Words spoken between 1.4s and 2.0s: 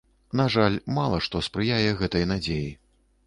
спрыяе